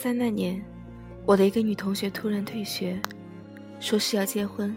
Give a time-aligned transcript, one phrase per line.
[0.00, 0.64] 三那年，
[1.26, 2.96] 我的一个女同学突然退学，
[3.80, 4.72] 说是要结婚。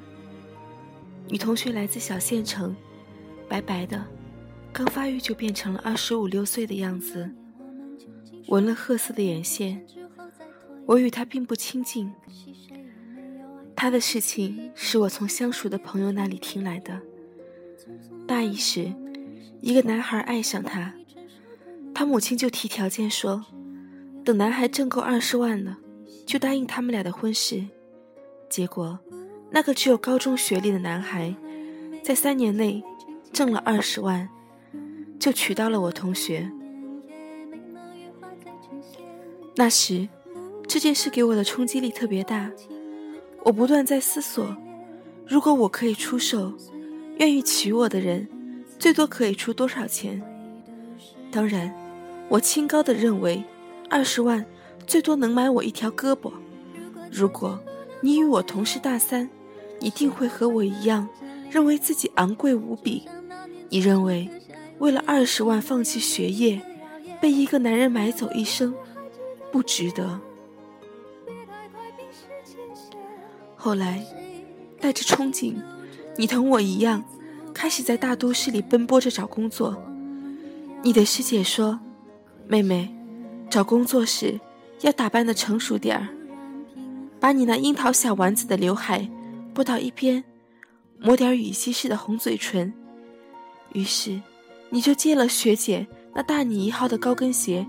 [1.30, 2.76] 女同学来自小县城，
[3.48, 4.04] 白白的，
[4.74, 7.30] 刚发育就变成了二十五六岁的样子，
[8.48, 9.86] 纹了褐色的眼线。
[10.88, 12.12] 我与她并不亲近，
[13.76, 17.00] 她的事情是我从相熟的朋友那里听来的。
[18.28, 18.92] 大一时，
[19.62, 20.96] 一个男孩爱上她，
[21.94, 23.46] 他母亲就提条件说。
[24.24, 25.78] 等男孩挣够二十万了，
[26.28, 27.64] 就答应他们俩的婚事。
[28.48, 29.00] 结果，
[29.50, 31.36] 那个只有高中学历的男孩，
[32.04, 32.84] 在三年内
[33.34, 34.30] 挣了二十万，
[35.20, 36.52] 就娶到了我同学。
[39.56, 40.08] 那时，
[40.68, 42.52] 这件事给我的冲击力特别大。
[43.44, 44.56] 我不断在思索：
[45.26, 46.54] 如果我可以出售，
[47.18, 48.28] 愿意娶我的人，
[48.78, 50.22] 最多可以出多少钱？
[51.32, 51.74] 当然，
[52.30, 53.44] 我清高的认为。
[53.92, 54.46] 二十万，
[54.88, 56.32] 最多能买我一条胳膊。
[57.12, 57.60] 如果
[58.00, 59.30] 你与我同是大三，
[59.82, 61.10] 一定会和我一样，
[61.50, 63.06] 认为自己昂贵无比。
[63.68, 64.30] 你认为，
[64.80, 66.62] 为了二十万放弃学业，
[67.20, 68.74] 被一个男人买走一生，
[69.52, 70.22] 不值得。
[73.58, 74.06] 后来，
[74.80, 75.56] 带着憧憬，
[76.16, 77.04] 你同我一样，
[77.54, 79.84] 开始在大都市里奔波着找工作。
[80.82, 81.78] 你的师姐说
[82.48, 82.96] ：“妹妹。”
[83.52, 84.40] 找工作时，
[84.80, 86.08] 要打扮的成熟点儿，
[87.20, 89.10] 把你那樱桃小丸子的刘海
[89.54, 90.24] 拨到一边，
[90.98, 92.74] 抹点乙烯式的红嘴唇。
[93.74, 94.22] 于是，
[94.70, 97.68] 你就借了学姐那大你一号的高跟鞋，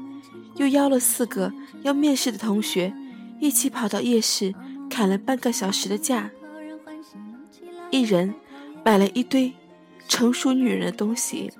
[0.55, 1.53] 又邀了四个
[1.83, 2.95] 要面试的同学，
[3.41, 4.55] 一起跑到夜市
[4.89, 6.31] 砍了半个小时的价，
[7.91, 8.33] 一人
[8.85, 9.53] 买了一堆
[10.07, 11.51] 成熟女人的东西。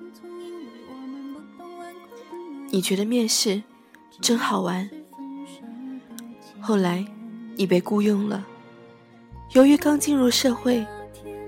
[2.69, 3.61] 你觉得面试？
[4.21, 4.89] 真好玩。
[6.59, 7.05] 后来，
[7.55, 8.45] 你被雇佣了。
[9.51, 10.85] 由于刚进入社会，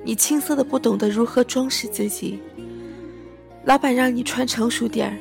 [0.04, 2.40] 你青涩的不懂得如何装饰自己。
[3.64, 5.18] 老板让你穿成熟点儿，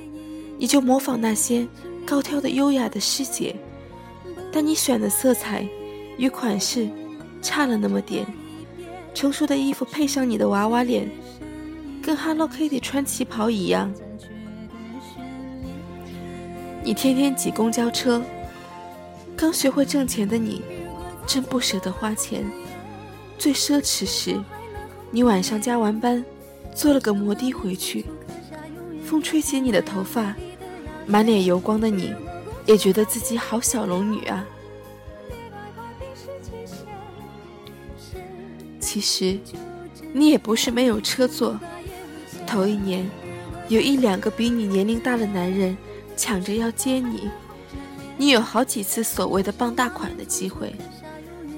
[0.59, 1.67] 你就模仿那些
[2.05, 3.55] 高挑的优雅的师姐。
[4.53, 5.67] 但你选的色彩
[6.17, 6.89] 与款式
[7.41, 8.27] 差了那么点，
[9.15, 11.11] 成熟的衣服配上你的娃娃脸，
[12.03, 13.93] 跟 Hello Kitty 穿旗袍一样。
[16.87, 18.23] 你天天挤公交车，
[19.35, 20.61] 刚学会挣钱的你，
[21.27, 22.45] 真不舍得花钱。
[23.39, 24.39] 最奢侈时，
[25.11, 26.23] 你晚上加完班，
[26.75, 28.05] 坐了个摩的回去，
[29.03, 30.37] 风吹起你的头发，
[31.07, 32.13] 满脸油光的你，
[32.67, 34.45] 也觉得自己好小龙女啊。
[38.79, 39.39] 其实，
[40.13, 41.59] 你也不是没有车坐。
[42.47, 43.11] 头一年，
[43.69, 45.75] 有一两个比你年龄大的男人。
[46.17, 47.31] 抢着要接你，
[48.17, 50.75] 你有好几次所谓的傍大款的机会，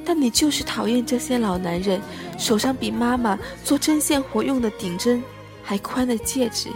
[0.05, 2.01] 但你就是讨厌这些老男人
[2.39, 5.23] 手上比妈妈做针线活用的顶针
[5.63, 6.69] 还宽的戒指。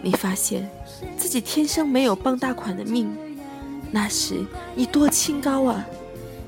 [0.00, 0.70] 你发现
[1.16, 3.10] 自己天生没有傍大款的命，
[3.90, 4.44] 那时
[4.74, 5.84] 你多清高啊！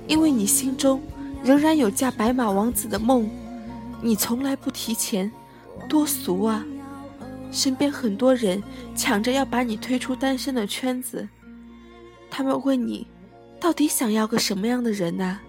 [0.06, 1.02] 因为你心中
[1.42, 3.28] 仍然有嫁白马王子的梦，
[4.02, 5.32] 你从来不提钱，
[5.88, 6.64] 多俗啊！
[7.50, 8.62] 身边很多人
[8.94, 11.28] 抢着要把你推出单身的圈子，
[12.30, 13.06] 他们问你，
[13.60, 15.40] 到底想要个什么样的人呢？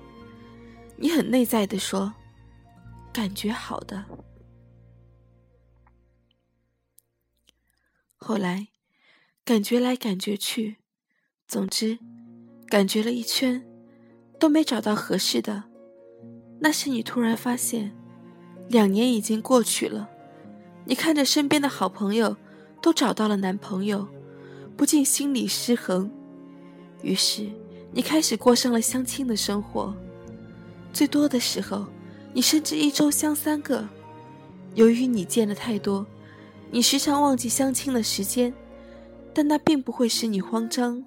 [0.95, 2.13] 你很内在的说，
[3.13, 4.05] 感觉好的。
[8.15, 8.69] 后来，
[9.45, 10.77] 感觉来感觉去，
[11.47, 11.99] 总之，
[12.67, 13.63] 感觉了一圈，
[14.39, 15.65] 都没找到合适的。
[16.59, 17.95] 那时你突然发现，
[18.69, 20.09] 两年已经过去了。
[20.89, 22.33] 你看着身边的好朋友
[22.81, 24.07] 都找到了男朋友，
[24.77, 26.09] 不禁心里失衡。
[27.01, 27.45] 于是，
[27.91, 29.93] 你开始过上了相亲的生活。
[30.93, 31.85] 最多的时候，
[32.31, 33.85] 你甚至一周相三个。
[34.75, 36.07] 由于你见的太多，
[36.71, 38.53] 你时常忘记相亲的时间，
[39.33, 41.03] 但那并不会使你慌张。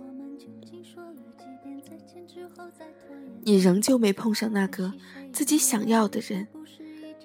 [3.43, 4.93] 你仍旧没碰上那个
[5.33, 6.47] 自己想要的人，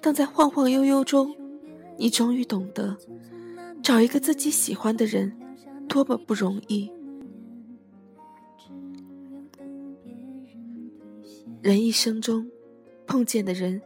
[0.00, 1.36] 但在晃晃悠悠中。
[1.98, 2.96] 你终于懂得，
[3.82, 5.32] 找一个自己喜欢的人，
[5.88, 6.90] 多么不容易。
[11.62, 12.48] 人一生中
[13.06, 13.80] 碰见的人，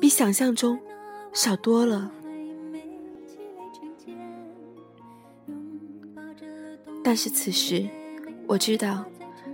[0.00, 0.80] 比想象中
[1.32, 2.10] 少多了。
[7.04, 7.88] 但是此时，
[8.46, 9.04] 我知道，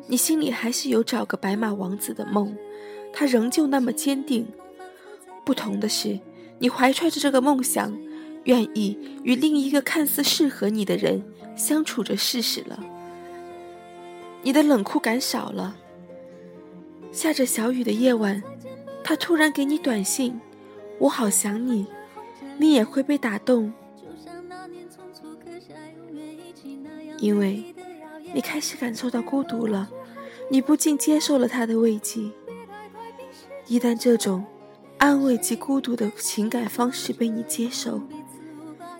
[0.09, 2.57] 你心里还是有找个白马王子的梦，
[3.13, 4.47] 他仍旧那么坚定。
[5.45, 6.19] 不同的是。
[6.59, 7.97] 你怀揣着这个梦想，
[8.45, 11.23] 愿意与另一个看似适合你的人
[11.57, 12.83] 相处着试试了。
[14.43, 15.77] 你的冷酷感少了。
[17.13, 18.43] 下着小雨的夜晚，
[19.03, 20.41] 他突然给你短信
[21.01, 21.87] ：“我好想你。”
[22.59, 23.71] 你也会被打动，
[27.19, 27.75] 因为
[28.33, 29.91] 你开始感受到孤独了，
[30.51, 32.23] 你不禁接受了他的慰藉。
[33.67, 34.43] 一旦这种
[34.99, 38.01] 安慰及孤独的情感方式被你接受，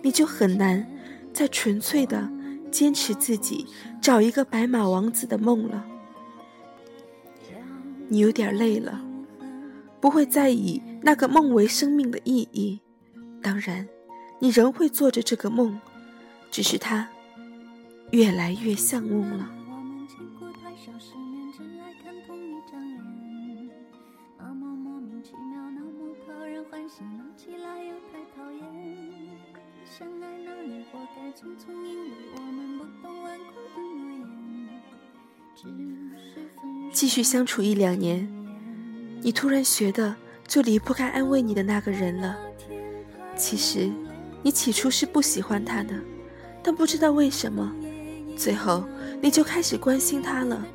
[0.01, 0.85] 你就很难
[1.33, 2.29] 再纯粹的
[2.71, 3.65] 坚持自己
[4.01, 5.85] 找一个白马王子的梦了。
[8.07, 9.01] 你有点累了，
[9.99, 12.79] 不会再以那个梦为生命的意义。
[13.41, 13.87] 当然，
[14.39, 15.79] 你仍会做着这个梦，
[16.51, 17.09] 只是它
[18.11, 19.49] 越来越像梦了。
[36.97, 38.27] 继续相处一两年，
[39.21, 40.15] 你突然学的
[40.47, 42.35] 就离不开安慰你的那个人了。
[43.35, 43.87] 其实，
[44.41, 45.93] 你起初是不喜欢他的，
[46.63, 47.71] 但不知道为什么，
[48.35, 48.83] 最后
[49.21, 50.65] 你就开始关心他了。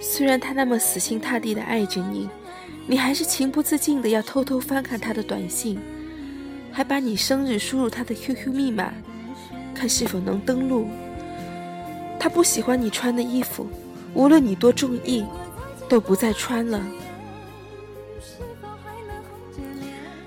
[0.00, 2.26] 虽然他那么死心塌地的爱着你，
[2.86, 5.78] 你还是情不自禁的要偷偷翻看他的短信，
[6.72, 8.94] 还把你生日输入他的 QQ 密码，
[9.74, 10.88] 看是否能登录。
[12.20, 13.66] 他不喜欢你穿的衣服，
[14.12, 15.24] 无论你多中意，
[15.88, 16.80] 都不再穿了。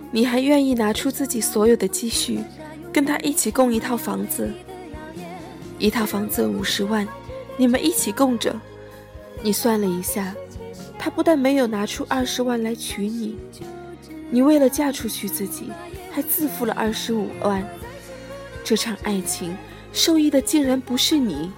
[0.09, 2.39] 你还愿意拿出自己所有的积蓄，
[2.91, 4.51] 跟他一起供一套房子？
[5.77, 7.07] 一套房子五十万，
[7.57, 8.59] 你们一起供着。
[9.43, 10.33] 你算了一下，
[10.97, 13.37] 他不但没有拿出二十万来娶你，
[14.31, 15.71] 你为了嫁出去自己，
[16.09, 17.63] 还自付了二十五万。
[18.63, 19.55] 这场爱情
[19.91, 21.51] 受益的竟然不是你。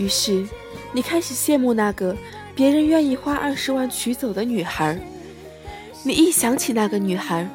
[0.00, 0.46] 于是，
[0.94, 2.16] 你开始羡慕那个
[2.54, 4.98] 别人愿意花二十万娶走的女孩。
[6.02, 7.46] 你一想起那个女孩，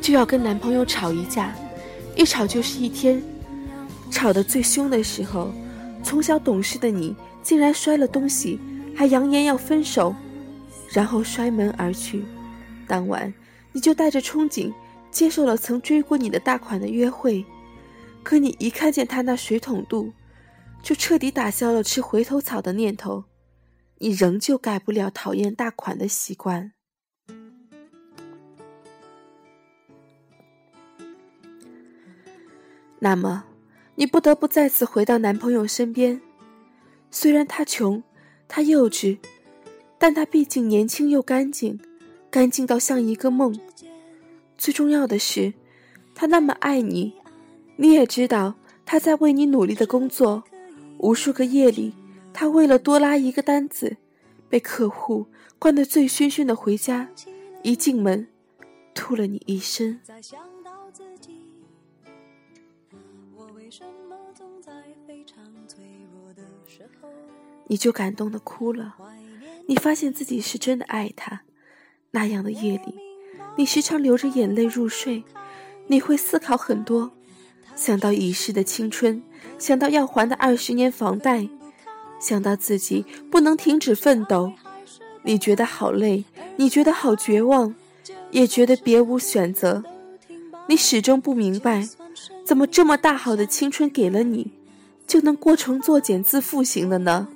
[0.00, 1.52] 就要跟男朋友吵一架，
[2.14, 3.20] 一吵就是一天。
[4.08, 5.50] 吵得最凶的时候，
[6.04, 8.60] 从小懂事的你竟然摔了东西，
[8.94, 10.14] 还扬言要分手，
[10.92, 12.24] 然后摔门而去。
[12.86, 13.34] 当晚，
[13.72, 14.72] 你就带着憧憬
[15.10, 17.44] 接受了曾追过你的大款的约会，
[18.22, 20.12] 可你一看见他那水桶肚。
[20.82, 23.24] 就彻底打消了吃回头草的念头，
[23.98, 26.72] 你仍旧改不了讨厌大款的习惯。
[32.98, 33.44] 那么，
[33.94, 36.20] 你不得不再次回到男朋友身边。
[37.10, 38.02] 虽然他穷，
[38.46, 39.18] 他幼稚，
[39.98, 41.80] 但他毕竟年轻又干净，
[42.30, 43.58] 干净到像一个梦。
[44.58, 45.54] 最重要的是，
[46.14, 47.14] 他那么爱你，
[47.76, 48.54] 你也知道
[48.84, 50.44] 他在为你努力的工作。
[51.00, 51.94] 无数个夜里，
[52.30, 53.96] 他为了多拉一个单子，
[54.50, 55.26] 被客户
[55.58, 57.08] 灌得醉醺醺的回家，
[57.62, 58.28] 一进门，
[58.92, 59.98] 吐了你一身。
[67.66, 68.96] 你就感动的哭了，
[69.68, 71.44] 你发现自己是真的爱他。
[72.10, 72.94] 那样的夜里，
[73.56, 75.24] 你时常流着眼泪入睡，
[75.86, 77.12] 你会思考很多，
[77.74, 79.22] 想到已逝的青春。
[79.60, 81.46] 想到要还的二十年房贷，
[82.18, 84.54] 想到自己不能停止奋斗，
[85.22, 86.24] 你觉得好累，
[86.56, 87.74] 你觉得好绝望，
[88.30, 89.84] 也觉得别无选择。
[90.66, 91.86] 你始终不明白，
[92.42, 94.50] 怎么这么大好的青春给了你，
[95.06, 97.28] 就能过成作茧自缚型的呢？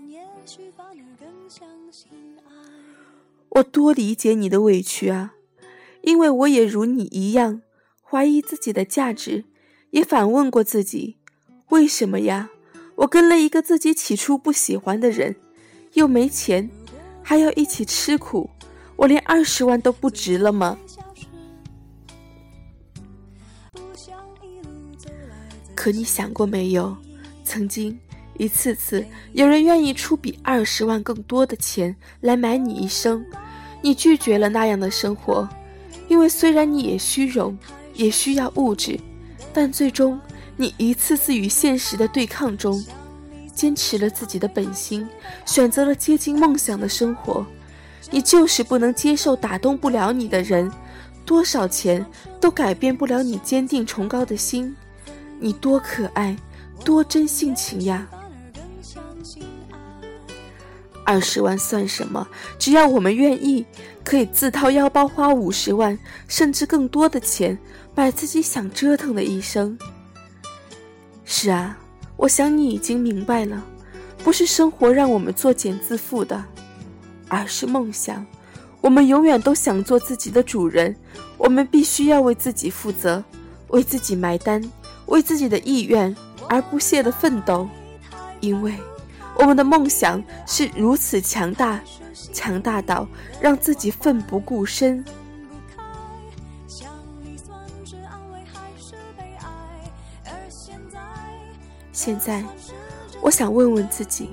[3.50, 5.34] 我多理解你的委屈啊，
[6.00, 7.60] 因为我也如你一样，
[8.02, 9.44] 怀疑自己的价值，
[9.90, 11.18] 也反问过自己。
[11.70, 12.50] 为什么呀？
[12.96, 15.34] 我跟了一个自己起初不喜欢的人，
[15.94, 16.70] 又没钱，
[17.22, 18.48] 还要一起吃苦，
[18.94, 20.78] 我连二十万都不值了吗？
[25.74, 26.96] 可你想过没有？
[27.42, 27.98] 曾经
[28.38, 33.24] 一次次有人愿意出比二十万更多的钱来买你一生，
[33.82, 35.48] 你拒绝了那样的生活，
[36.08, 37.58] 因为虽然你也虚荣，
[37.92, 38.98] 也需要物质，
[39.52, 40.20] 但最终。
[40.56, 42.84] 你一次次与现实的对抗中，
[43.54, 45.06] 坚持了自己的本心，
[45.44, 47.44] 选择了接近梦想的生活。
[48.10, 50.70] 你就是不能接受打动不了你的人，
[51.24, 52.04] 多少钱
[52.40, 54.76] 都改变不了你坚定崇高的心。
[55.40, 56.36] 你多可爱，
[56.84, 58.06] 多真性情呀！
[61.04, 62.28] 二十万算什么？
[62.58, 63.66] 只要我们愿意，
[64.04, 67.58] 可以自掏腰包花五十万，甚至更多的钱，
[67.94, 69.76] 买自己想折腾的一生。
[71.36, 71.76] 是啊，
[72.16, 73.60] 我想你已经明白了，
[74.18, 76.44] 不是生活让我们作茧自缚的，
[77.26, 78.24] 而是梦想。
[78.80, 80.94] 我们永远都想做自己的主人，
[81.36, 83.24] 我们必须要为自己负责，
[83.66, 84.62] 为自己买单，
[85.06, 86.14] 为自己的意愿
[86.48, 87.68] 而不懈的奋斗，
[88.38, 88.72] 因为。
[89.36, 91.80] 我们的梦想是如此强大，
[92.32, 93.08] 强大到
[93.40, 95.04] 让自己奋不顾身。
[101.94, 102.44] 现在，
[103.22, 104.28] 我想问问自己，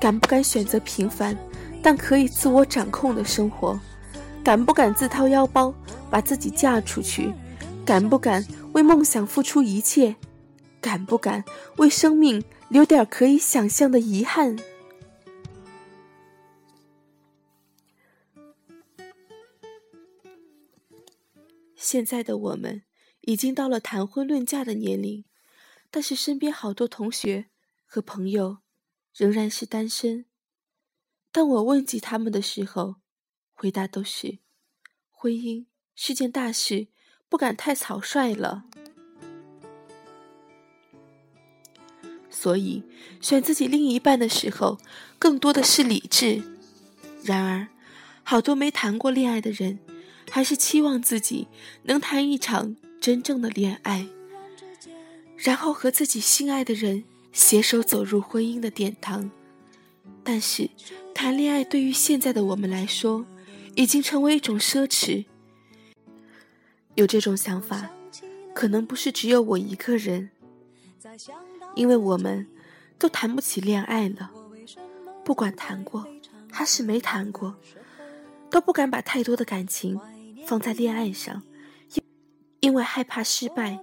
[0.00, 1.36] 敢不敢选择平凡，
[1.82, 3.78] 但可以自我掌控的生活？
[4.44, 5.74] 敢不敢自掏腰包
[6.08, 7.34] 把自己嫁出去？
[7.84, 10.14] 敢不敢为梦想付出一切？
[10.80, 11.44] 敢不敢
[11.78, 12.42] 为生命？
[12.68, 14.56] 留点可以想象的遗憾。
[21.74, 22.82] 现在的我们
[23.22, 25.24] 已经到了谈婚论嫁的年龄，
[25.90, 27.50] 但是身边好多同学
[27.84, 28.58] 和朋友
[29.14, 30.26] 仍然是单身。
[31.32, 32.96] 当我问及他们的时候，
[33.52, 34.38] 回答都是：
[35.10, 36.88] 婚姻是件大事，
[37.28, 38.64] 不敢太草率了。
[42.30, 42.82] 所以，
[43.20, 44.78] 选自己另一半的时候，
[45.18, 46.42] 更多的是理智。
[47.22, 47.68] 然而，
[48.22, 49.80] 好多没谈过恋爱的人，
[50.30, 51.48] 还是期望自己
[51.82, 54.08] 能谈一场真正的恋爱，
[55.42, 59.30] 然后和自己心爱的人携手走入婚姻的殿堂。
[60.22, 60.68] 但是，
[61.14, 63.24] 谈恋爱对于现在的我们来说，
[63.74, 65.24] 已经成为一种奢侈。
[66.94, 67.90] 有这种想法，
[68.54, 70.30] 可能不是只有我一个人。
[71.74, 72.46] 因为我们
[72.98, 74.30] 都谈不起恋爱了，
[75.24, 76.06] 不管谈过
[76.52, 77.56] 还是没谈过，
[78.50, 79.98] 都不敢把太多的感情
[80.44, 81.42] 放在恋爱上，
[82.60, 83.80] 因为害怕失败，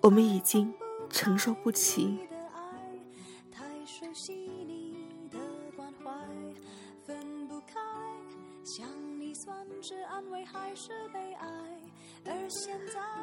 [0.00, 0.72] 我们已经
[1.10, 2.18] 承受不起。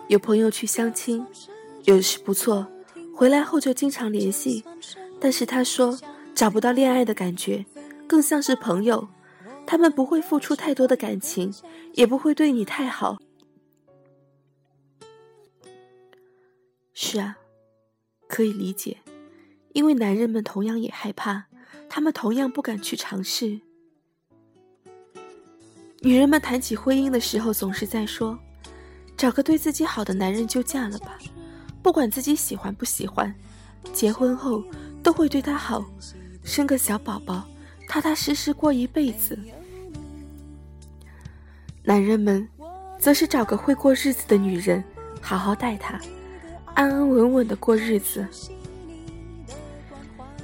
[0.07, 1.25] 有朋友去相亲，
[1.83, 2.67] 有时不错。
[3.15, 4.63] 回来后就经常联系，
[5.19, 5.97] 但是他说
[6.33, 7.65] 找不到恋爱的感觉，
[8.07, 9.07] 更像是朋友。
[9.65, 11.51] 他们不会付出太多的感情，
[11.93, 13.17] 也不会对你太好。
[16.97, 17.37] 是啊，
[18.25, 18.97] 可以理解，
[19.73, 21.43] 因为男人们同样也害怕，
[21.89, 23.59] 他们同样不敢去尝试。
[25.99, 28.39] 女人们谈起婚姻的时候，总是在说
[29.17, 31.19] ：“找个对自己好的男人就嫁了吧。”
[31.83, 33.35] 不管自己喜欢不喜欢，
[33.91, 34.63] 结婚后
[35.03, 35.83] 都会对他好，
[36.45, 37.45] 生个小宝宝，
[37.89, 39.37] 踏踏实实过一辈子。
[41.83, 42.47] 男人们，
[42.97, 44.81] 则是找个会过日子的女人，
[45.21, 45.99] 好好待她，
[46.75, 48.25] 安安稳稳的过日子。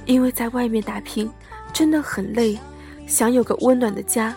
[0.04, 1.30] 因为在外面打拼
[1.72, 2.58] 真的很累，
[3.06, 4.34] 想有个温暖的家，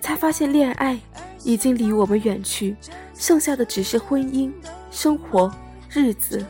[0.00, 1.00] 才发现恋爱
[1.42, 2.76] 已经离我们远去，
[3.14, 4.52] 剩下的只是婚姻
[4.90, 5.50] 生活。
[5.88, 6.44] 日子，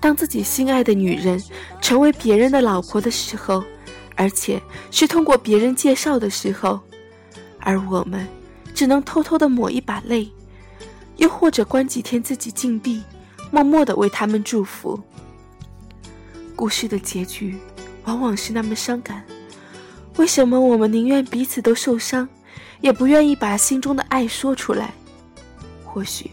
[0.00, 1.40] 当自己心爱的女人
[1.80, 3.62] 成为别人的老婆的时候，
[4.16, 6.80] 而且是通过别人介绍的时候，
[7.60, 8.26] 而我们
[8.74, 10.30] 只能偷偷的抹一把泪，
[11.16, 13.02] 又或者关几天自己禁闭，
[13.50, 15.00] 默默的为他们祝福。
[16.56, 17.56] 故事的结局
[18.04, 19.24] 往往是那么伤感，
[20.16, 22.28] 为什么我们宁愿彼此都受伤？
[22.80, 24.92] 也不愿意把心中的爱说出来，
[25.84, 26.30] 或许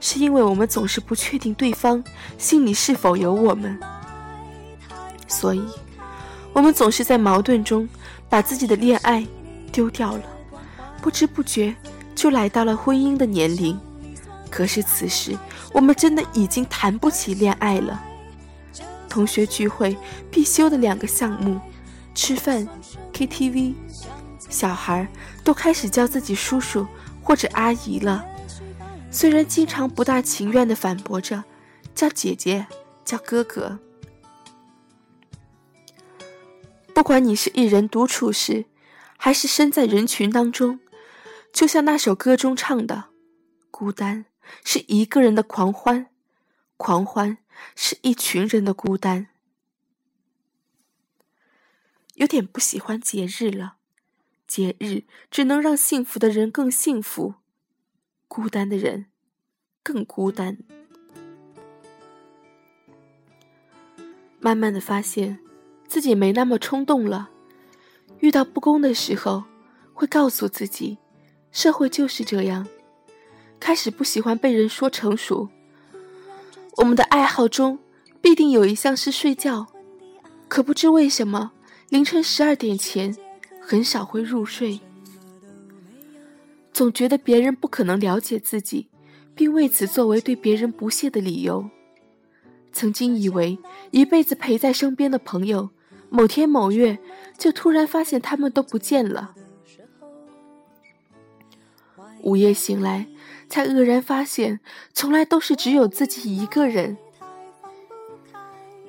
[0.00, 2.02] 是因为我们总是不确定对方
[2.36, 3.78] 心里是否有我们，
[5.26, 5.64] 所以，
[6.52, 7.88] 我们总是在矛盾中
[8.28, 9.26] 把自己的恋爱
[9.72, 10.22] 丢掉了，
[11.04, 11.76] 不知不觉
[12.14, 13.78] 就来到了婚姻的年龄。
[14.50, 15.36] 可是此时，
[15.74, 18.02] 我们真的已经谈不起恋爱了。
[19.06, 19.94] 同学聚会
[20.30, 21.60] 必修的两个项目：
[22.14, 22.66] 吃饭、
[23.12, 23.74] KTV。
[24.48, 25.06] 小孩
[25.42, 26.86] 都开始叫自己叔叔
[27.22, 28.24] 或者阿姨了，
[29.10, 31.44] 虽然经常不大情愿地反驳着，
[31.94, 32.66] 叫姐姐，
[33.04, 33.78] 叫哥哥。
[36.94, 38.64] 不管你是一人独处时，
[39.18, 40.78] 还是身在人群当中，
[41.54, 43.10] 就像那首歌中唱的
[43.70, 44.26] ：“孤单
[44.64, 46.10] 是一个人的狂欢，
[46.76, 47.38] 狂欢
[47.76, 49.28] 是一群人的孤单。”
[52.14, 53.76] 有点不喜欢节日了。
[54.48, 57.34] 节日只能让幸福的人更幸福，
[58.26, 59.06] 孤单的人
[59.82, 60.58] 更孤单。
[64.40, 65.38] 慢慢的发现，
[65.86, 67.30] 自己没那么冲动了。
[68.18, 69.44] 遇到不公的时候，
[69.92, 70.98] 会告诉自己，
[71.54, 72.66] 社会就是这样。
[73.58, 75.48] 开始不喜欢被人说成熟。
[76.76, 77.78] 我们的爱好中
[78.20, 79.68] 必定有一项是睡觉，
[80.48, 81.52] 可不知为什么，
[81.88, 83.16] 凌晨十二点前
[83.62, 84.80] 很少会入睡。
[86.72, 88.88] 总觉得别人不可能了解自己，
[89.34, 91.70] 并为此作为对别人不屑的理由。
[92.72, 93.56] 曾经以为
[93.92, 95.70] 一辈子陪在身边的朋友，
[96.10, 96.98] 某天某月
[97.38, 99.36] 就突然发现他们都不见了。
[102.24, 103.06] 午夜醒来，
[103.48, 104.60] 才愕然发现，
[104.92, 106.96] 从来都是只有自己一个人。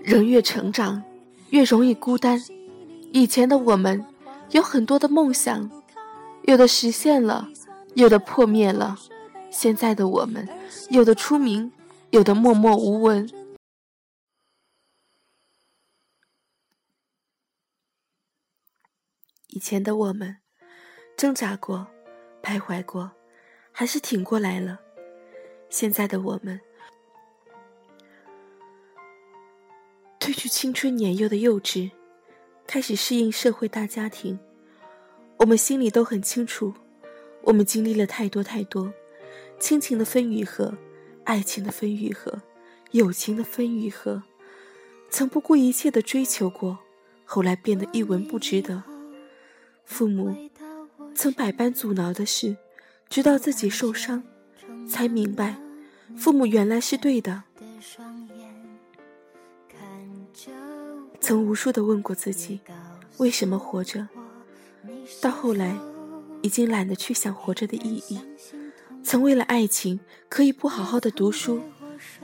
[0.02, 1.04] 人越成长，
[1.50, 2.42] 越容易孤单。
[3.12, 4.06] 以前的我们，
[4.52, 5.70] 有很多的梦想，
[6.44, 7.50] 有的实现了。
[7.96, 8.98] 有的破灭了，
[9.50, 10.48] 现在的我们，
[10.90, 11.72] 有的出名，
[12.10, 13.30] 有的默默无闻。
[19.48, 20.40] 以前的我们，
[21.16, 21.88] 挣扎过，
[22.44, 23.14] 徘徊过，
[23.78, 24.80] 还是挺过来了。
[25.70, 26.62] 现在的我们，
[30.18, 31.92] 褪去青春年幼的幼稚，
[32.66, 34.40] 开始适应社会大家庭。
[35.40, 36.74] 我们心里都很清楚。
[37.42, 38.94] 我们经历了太多太多，
[39.60, 40.78] 亲情的分与合，
[41.26, 42.42] 爱情的分与合，
[42.92, 44.24] 友情的分与合，
[45.10, 46.80] 曾不顾一切的追求过，
[47.26, 48.82] 后来变得一文不值得。
[49.84, 50.34] 父母
[51.14, 52.56] 曾百般阻挠的事，
[53.10, 54.24] 直到自己受伤，
[54.90, 55.58] 才明白，
[56.18, 57.44] 父母原来是对的。
[61.20, 62.62] 曾无数的问过自己，
[63.18, 64.08] 为什么活着？
[65.22, 65.76] 到后来。
[66.42, 68.22] 已经懒得去想活着的意义。
[69.04, 71.60] 曾为了爱情可以不好好的读书，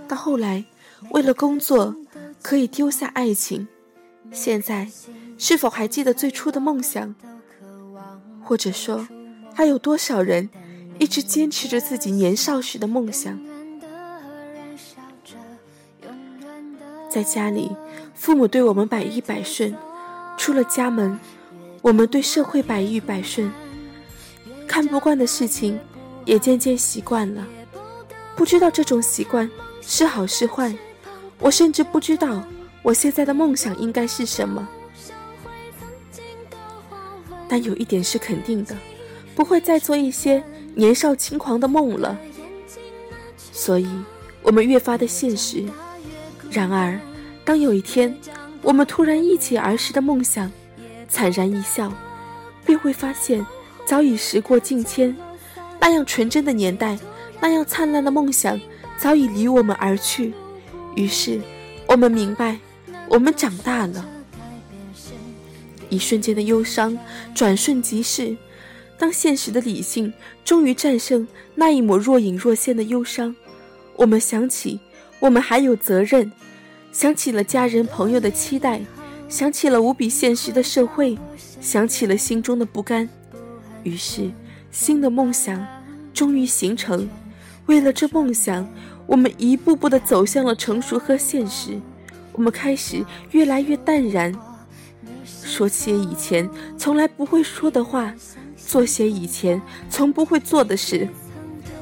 [0.08, 0.63] 到后来
[1.10, 1.95] 为了工作
[2.39, 3.67] 可以丢下爱情。
[4.32, 4.88] 现在
[5.39, 7.15] 是否还记得最初的梦想？
[8.43, 9.08] 或者说，
[9.55, 10.47] 还有多少人
[11.01, 13.35] 一直坚持着自己年少时的梦想？
[17.09, 17.75] 在家里，
[18.13, 19.73] 父母对我们百依百顺；
[20.37, 21.19] 出了家门，
[21.81, 23.51] 我们对社会百依百顺。
[24.67, 25.79] 看不惯的事情，
[26.23, 27.47] 也渐渐习惯了。
[28.35, 29.49] 不知道这种习惯
[29.81, 30.71] 是好是坏，
[31.39, 32.43] 我甚至不知道
[32.83, 34.69] 我现在的梦想应该是什么。
[37.49, 38.77] 但有一点是肯定的，
[39.33, 40.43] 不会再做一些
[40.75, 42.17] 年少轻狂的梦了。
[43.51, 43.88] 所以，
[44.41, 45.65] 我们越发的现实。
[46.49, 46.99] 然而，
[47.43, 48.15] 当有一天
[48.62, 50.51] 我们突然忆起儿时的梦想，
[51.07, 51.91] 惨然一笑，
[52.65, 53.45] 便会发现。
[53.84, 55.13] 早已时过境迁，
[55.79, 56.97] 那样纯真的年代，
[57.41, 58.57] 那样灿烂的梦想，
[58.97, 60.34] 早已离我们而去。
[60.95, 61.41] 于是，
[61.88, 62.60] 我们明白，
[63.10, 64.07] 我们长大了。
[65.89, 66.97] 一瞬间的忧伤，
[67.36, 68.38] 转瞬即逝。
[69.01, 70.13] 当现实的理性
[70.45, 73.35] 终于战胜那一抹若隐若现的忧伤，
[73.95, 74.79] 我们想起，
[75.19, 76.31] 我们还有责任，
[76.91, 78.79] 想起了家人朋友的期待，
[79.27, 81.17] 想起了无比现实的社会，
[81.59, 83.09] 想起了心中的不甘。
[83.81, 84.29] 于是，
[84.69, 85.65] 新的梦想
[86.13, 87.09] 终于形成。
[87.65, 88.71] 为了这梦想，
[89.07, 91.71] 我们一步步地走向了成熟和现实。
[92.33, 94.31] 我们开始越来越淡然，
[95.25, 98.13] 说些以前从来不会说的话，
[98.71, 101.05] 做些以前从不会做的事。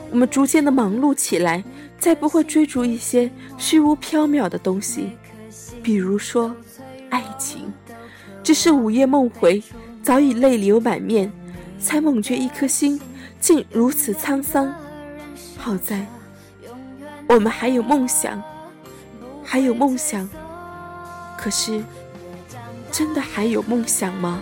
[0.09, 1.63] 我们逐渐的忙碌起来，
[1.99, 5.11] 再不会追逐一些虚无缥缈的东西，
[5.83, 6.51] 比如说
[7.11, 7.71] 爱情。
[8.41, 9.61] 只是午夜梦回，
[10.01, 11.31] 早已泪流满面。
[11.79, 12.99] 才猛觉一颗心
[13.39, 14.73] 竟如此沧桑。
[15.57, 16.05] 好在
[17.27, 18.41] 我们还有梦想，
[19.43, 20.27] 还有梦想。
[21.37, 21.83] 可是，
[22.91, 24.41] 真的还有梦想吗？